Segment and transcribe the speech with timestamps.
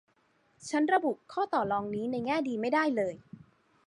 [0.69, 3.15] ฉันระบุข้อต่อรองนี้ในแง่ดีไม่ได้เลย